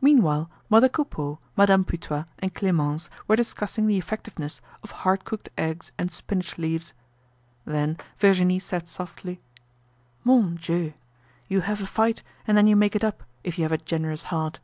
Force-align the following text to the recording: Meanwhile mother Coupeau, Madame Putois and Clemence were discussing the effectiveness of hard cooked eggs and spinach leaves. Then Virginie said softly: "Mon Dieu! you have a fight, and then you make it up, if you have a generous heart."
Meanwhile 0.00 0.50
mother 0.68 0.88
Coupeau, 0.88 1.38
Madame 1.56 1.84
Putois 1.84 2.24
and 2.40 2.52
Clemence 2.52 3.08
were 3.28 3.36
discussing 3.36 3.86
the 3.86 3.96
effectiveness 3.96 4.60
of 4.82 4.90
hard 4.90 5.24
cooked 5.24 5.48
eggs 5.56 5.92
and 5.96 6.10
spinach 6.10 6.58
leaves. 6.58 6.92
Then 7.64 7.98
Virginie 8.18 8.58
said 8.58 8.88
softly: 8.88 9.40
"Mon 10.24 10.56
Dieu! 10.60 10.92
you 11.46 11.60
have 11.60 11.80
a 11.80 11.86
fight, 11.86 12.24
and 12.48 12.58
then 12.58 12.66
you 12.66 12.74
make 12.74 12.96
it 12.96 13.04
up, 13.04 13.22
if 13.44 13.56
you 13.56 13.62
have 13.64 13.70
a 13.70 13.78
generous 13.78 14.24
heart." 14.24 14.58